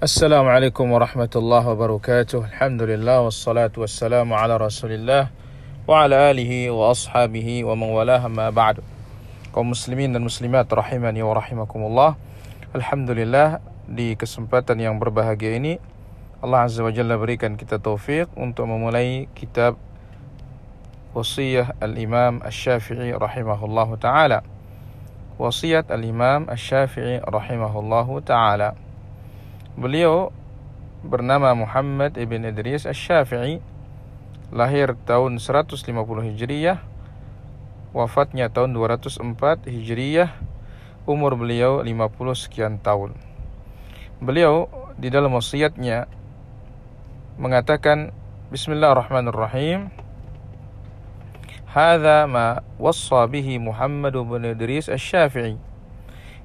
[0.00, 5.28] السلام عليكم ورحمة الله وبركاته الحمد لله والصلاة والسلام على رسول الله
[5.84, 8.80] وعلى آله وأصحابه ومن والاه ما بعد
[9.52, 12.16] kaum muslimin dan muslimat rahimani wa rahimakumullah
[12.72, 15.76] Alhamdulillah di kesempatan yang berbahagia ini
[16.40, 19.76] Allah Azza wa Jalla berikan kita taufik untuk memulai kitab
[21.12, 24.48] Wasiyah Al-Imam Al-Syafi'i rahimahullahu ta'ala
[25.36, 28.88] Wasiat Al-Imam Al-Syafi'i rahimahullahu ta'ala
[29.78, 30.34] Beliau
[31.06, 33.62] bernama Muhammad ibn Idris Al-Syafi'i
[34.50, 35.86] Lahir tahun 150
[36.34, 36.82] Hijriyah
[37.94, 40.30] Wafatnya tahun 204 Hijriyah
[41.06, 41.94] Umur beliau 50
[42.34, 43.14] sekian tahun
[44.18, 44.66] Beliau
[44.98, 46.10] di dalam wasiatnya
[47.38, 48.10] Mengatakan
[48.50, 49.94] Bismillahirrahmanirrahim
[51.70, 55.54] Hada ma wassa bihi Muhammad bin Idris Asy-Syafi'i.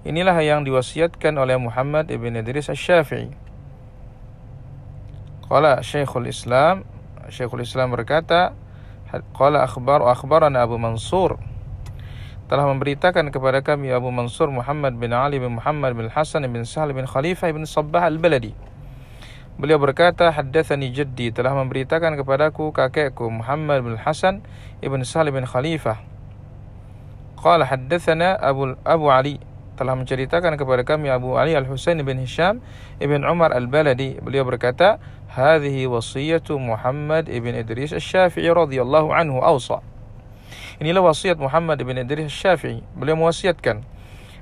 [0.05, 3.33] Inilah yang diwasiatkan oleh Muhammad bin Idris Asy-Syafi'i.
[5.49, 6.85] Qala Syekhul Islam,
[7.33, 8.53] Syekhul Islam berkata,
[9.33, 11.41] qala akhbar akhbarana Abu Mansur
[12.45, 16.93] telah memberitakan kepada kami Abu Mansur Muhammad bin Ali bin Muhammad bin Hasan bin Sahal
[16.93, 18.53] bin Khalifah bin Sabbah al-Baladi.
[19.57, 24.45] Beliau berkata, Haddathani jaddi telah memberitakan kepadaku kakekku Muhammad bin Hasan
[24.85, 25.97] ibn Salim bin Khalifah.
[27.41, 29.41] Qala haddathana Abu, Abu Ali
[29.75, 32.63] telah menceritakan kepada kami Abu Ali Al-Husain bin Hisham
[32.99, 34.17] ibn Umar Al-Baladi.
[34.23, 34.97] Beliau berkata,
[35.35, 39.83] Hadhihi wasiyatu Muhammad ibn Idris Al-Syafi'i radhiyallahu anhu awsa.
[40.79, 42.83] Inilah wasiat Muhammad ibn Idris Al-Syafi'i.
[42.95, 43.83] Beliau mewasiatkan,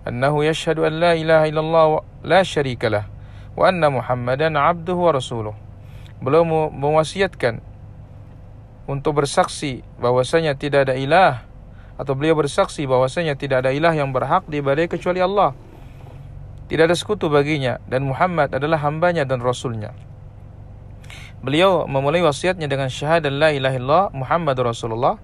[0.04, 3.08] Annahu yashhadu an la ilaha illallah wa la syarika lah
[3.56, 5.56] wa anna Muhammadan abduhu wa rasuluh.
[6.20, 7.64] Beliau mewasiatkan
[8.84, 11.48] untuk bersaksi bahwasanya tidak ada ilah
[11.98, 15.54] atau beliau bersaksi bahwasanya tidak ada ilah yang berhak diibadahi kecuali Allah.
[16.68, 19.94] Tidak ada sekutu baginya dan Muhammad adalah hambanya dan rasulnya.
[21.44, 25.20] Beliau memulai wasiatnya dengan syahadat la ilaha illallah Muhammad Rasulullah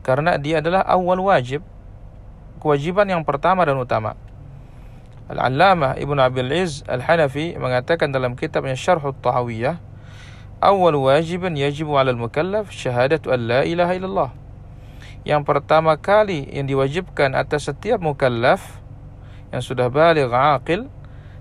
[0.00, 1.60] karena dia adalah awal wajib
[2.58, 4.16] kewajiban yang pertama dan utama.
[5.28, 9.76] Al-Allamah Ibn Abil Iz Al-Hanafi mengatakan dalam kitabnya Syarh Tahawiyah
[10.58, 14.30] Awal wajiban yajibu ala al-mukallaf syahadatu an la ilaha illallah
[15.26, 18.82] Yang pertama kali yang diwajibkan atas setiap mukallaf
[19.50, 20.86] Yang sudah balik aqil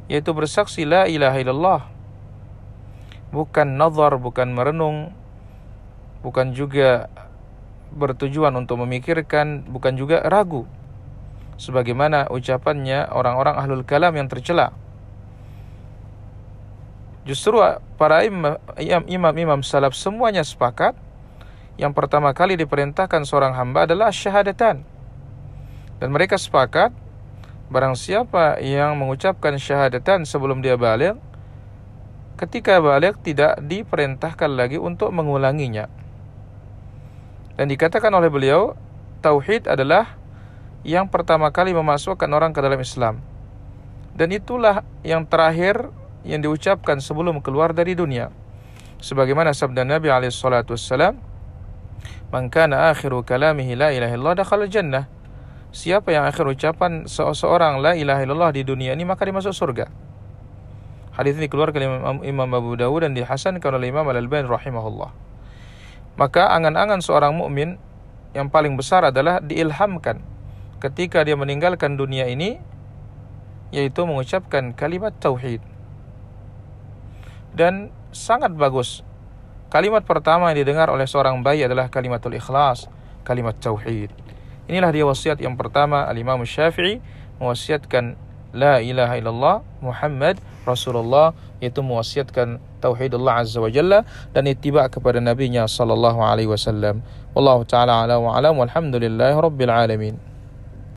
[0.08, 1.82] Iaitu bersaksi la ilaha illallah
[3.30, 5.12] Bukan nazar, bukan merenung
[6.26, 7.12] Bukan juga
[7.94, 10.68] bertujuan untuk memikirkan Bukan juga ragu
[11.58, 14.72] sebagaimana ucapannya orang-orang ahlul kalam yang tercela.
[17.28, 17.59] Justru
[18.00, 20.96] para imam-imam salaf semuanya sepakat
[21.78, 24.82] yang pertama kali diperintahkan seorang hamba adalah syahadatan.
[26.02, 26.90] Dan mereka sepakat
[27.70, 31.18] barang siapa yang mengucapkan syahadatan sebelum dia balik
[32.38, 35.90] ketika balik tidak diperintahkan lagi untuk mengulanginya.
[37.58, 38.78] Dan dikatakan oleh beliau
[39.26, 40.18] tauhid adalah
[40.86, 43.22] yang pertama kali memasukkan orang ke dalam Islam.
[44.14, 45.90] Dan itulah yang terakhir
[46.26, 48.30] yang diucapkan sebelum keluar dari dunia.
[49.02, 51.18] Sebagaimana sabda Nabi SAW,
[52.30, 55.08] Man kana akhiru kalamihi la ilaha illallah dakhala jannah.
[55.72, 59.88] Siapa yang akhir ucapan seorang la ilaha illallah di dunia ini maka dia masuk surga.
[61.18, 61.90] Hadis ini keluar oleh
[62.30, 65.09] Imam Abu Dawud dan dihasankan oleh Imam Al-Albani rahimahullah.
[66.18, 67.81] Maka angan-angan seorang mukmin
[68.38, 70.22] yang paling besar adalah diilhamkan
[70.78, 72.62] ketika dia meninggalkan dunia ini
[73.74, 75.64] yaitu mengucapkan kalimat tauhid.
[77.58, 79.06] Dan sangat bagus.
[79.67, 82.88] Kalimat pertama yang didengar oleh seorang bayi adalah kalimatul ikhlas,
[83.28, 84.07] kalimat tauhid.
[84.72, 87.03] Inilah dia wasiat yang pertama Al-Imam Syafi'i
[87.35, 88.16] mewasiatkan
[88.55, 95.19] la ilaha illallah Muhammad Rasulullah yaitu mewasiatkan tauhid Allah Azza wa Jalla dan ittiba kepada
[95.19, 97.03] nabinya sallallahu alaihi wasallam.
[97.35, 100.16] Wallahu taala ala wa alam walhamdulillahirabbil alamin.